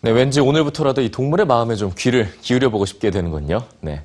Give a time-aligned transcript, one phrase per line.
[0.00, 3.64] 네, 왠지 오늘부터라도 이 동물의 마음에 좀 귀를 기울여 보고 싶게 되는군요.
[3.80, 4.02] 네.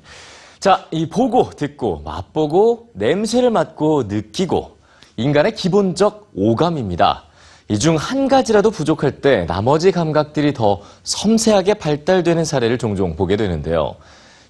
[0.58, 4.78] 자, 이 보고, 듣고, 맛보고, 냄새를 맡고, 느끼고,
[5.16, 7.24] 인간의 기본적 오감입니다.
[7.68, 13.94] 이 중 한 가지라도 부족할 때 나머지 감각들이 더 섬세하게 발달되는 사례를 종종 보게 되는데요.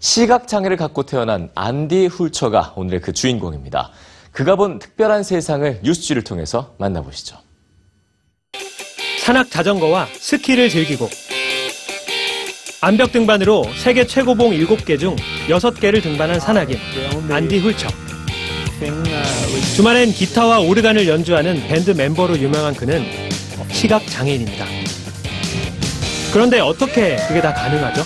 [0.00, 3.90] 시각장애를 갖고 태어난 안디 훌처가 오늘의 그 주인공입니다.
[4.32, 7.36] 그가 본 특별한 세상을 뉴스지를 통해서 만나보시죠.
[9.20, 11.08] 산악 자전거와 스키를 즐기고
[12.84, 15.16] 암벽 등반으로 세계 최고봉 7개 중
[15.48, 16.76] 6개를 등반한 산악인
[17.30, 17.88] 안디 훌처.
[19.74, 23.02] 주말엔 기타와 오르간을 연주하는 밴드 멤버로 유명한 그는
[23.70, 24.66] 시각 장애인입니다.
[26.30, 28.02] 그런데 어떻게 그게 다 가능하죠?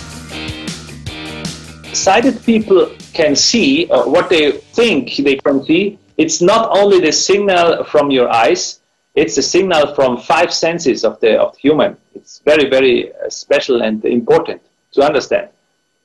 [1.91, 5.97] sighted people can see uh, what they think they can see.
[6.15, 8.79] It's not only the signal from your eyes,
[9.13, 11.97] it's the signal from five senses of the of the human.
[12.15, 14.61] It's very, very uh, special and important
[14.93, 15.49] to understand.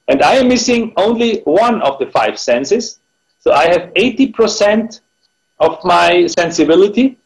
[0.08, 3.00] And I am missing only one of the five senses.
[3.40, 5.00] So I have 80%
[5.60, 7.16] of my sensibility.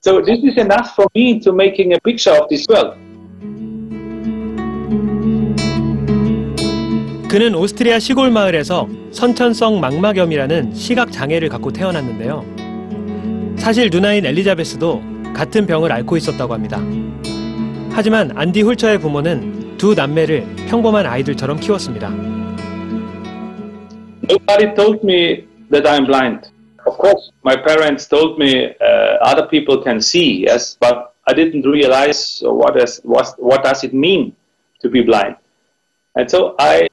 [0.00, 2.96] So this is enough for me to making a picture of this world.
[7.28, 12.44] 그는 오스트리아 시골 마을에서 선천성 망막염이라는 시각 장애를 갖고 태어났는데요.
[13.58, 15.02] 사실 누나인 엘리자베스도
[15.34, 16.80] 같은 병을 앓고 있었다고 합니다.
[17.90, 22.09] 하지만 안디 훌처의 부모는 두 남매를 평범한 아이들처럼 키웠습니다.
[24.23, 26.49] Nobody told me that I'm blind.
[26.85, 31.65] Of course, my parents told me uh, other people can see, yes, but I didn't
[31.65, 34.35] realize what, is, what, what does it mean
[34.81, 35.35] to be blind.
[36.15, 36.87] And so I,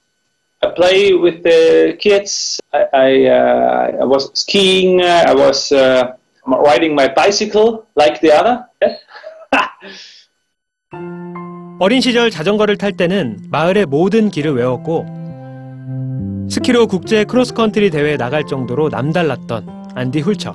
[0.63, 2.61] I play with the kids.
[2.73, 5.01] I, I, uh, I was skiing.
[5.03, 6.13] uh, I was uh,
[6.47, 8.67] riding my bicycle like the other.
[8.83, 10.22] Yes.
[11.84, 15.06] 어린 시절 자전거를 탈 때는 마을의 모든 길을 외웠고
[16.50, 20.54] 스키로 국제 크로스컨트리 대회에 나갈 정도로 남달랐던 안디 훌처.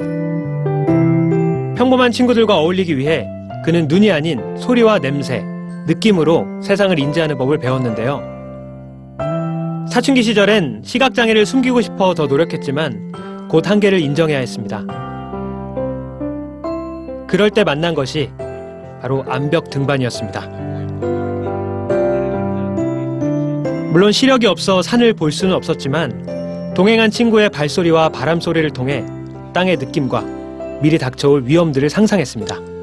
[1.76, 3.28] 평범한 친구들과 어울리기 위해
[3.62, 5.44] 그는 눈이 아닌 소리와 냄새,
[5.86, 8.22] 느낌으로 세상을 인지하는 법을 배웠는데요.
[9.90, 14.82] 사춘기 시절엔 시각장애를 숨기고 싶어 더 노력했지만 곧 한계를 인정해야 했습니다.
[17.26, 18.30] 그럴 때 만난 것이
[19.02, 20.67] 바로 암벽 등반이었습니다.
[23.91, 29.03] 물론 시력이 없어 산을 볼 수는 없었지만 동행한 친구의 발소리와 바람 소리를 통해
[29.53, 30.23] 땅의 느낌과
[30.81, 32.73] 미리 닥쳐올 위험들을 상상했습니다.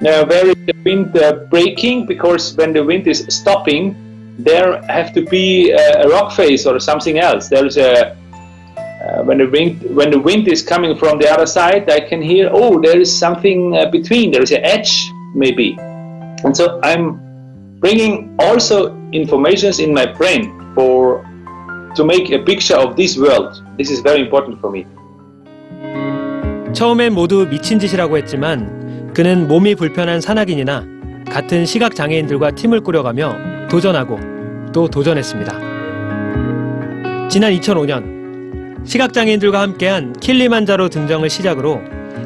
[0.00, 2.06] Now, where is the wind uh, breaking?
[2.06, 3.96] Because when the wind is stopping,
[4.38, 7.48] there have to be a, a rock face or something else.
[7.48, 8.14] There's a
[8.98, 12.22] uh, when the wind when the wind is coming from the other side, I can
[12.22, 12.48] hear.
[12.52, 14.30] Oh, there is something uh, between.
[14.30, 14.94] There is an edge,
[15.34, 15.76] maybe.
[16.44, 17.18] And so I'm
[17.83, 21.21] bringing also informations in my brain for
[21.95, 23.61] to make a picture of this world.
[23.77, 24.85] This is very important for me.
[26.73, 30.87] 처음엔 모두 미친 짓이라고 했지만 그는 몸이 불편한 산악인이나
[31.29, 34.17] 같은 시각 장애인들과 팀을 꾸려가며 도전하고
[34.73, 35.51] 또 도전했습니다.
[37.29, 41.81] 지난 2005년 시각 장애인들과 함께한 킬리만자로 등정을 시작으로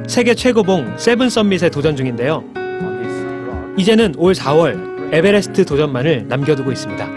[0.07, 2.43] 세계 최고봉 Seven Summit에 도전 중인데요.
[3.77, 7.07] 이제는 올 4월 에베레스트 도전만을 남겨두고 있습니다.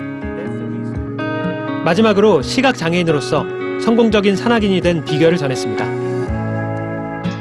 [1.85, 3.45] 마지막으로 시각 장애인으로서
[3.81, 6.11] 성공적인 산악인이 된 비결을 전했습니다.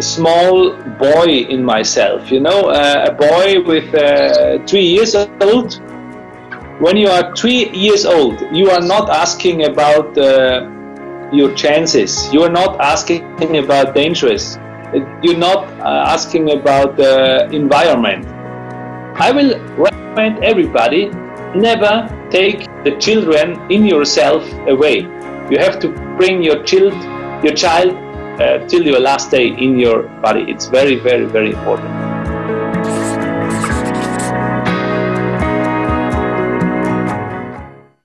[0.02, 5.82] small boy in myself, you know, uh, a boy with uh, three years old.
[6.80, 10.66] When you are three years old, you are not asking about uh,
[11.34, 12.32] your chances.
[12.32, 14.58] You are not asking about dangerous.
[15.22, 18.26] You're not uh, asking about the environment.
[19.20, 19.60] I will
[20.10, 21.10] recommend everybody
[21.56, 25.02] never take the children in yourself away.
[25.50, 26.94] You have to bring your child,
[27.44, 27.96] your child
[28.40, 30.46] uh, till your last day in your body.
[30.48, 32.09] It's very, very, very important.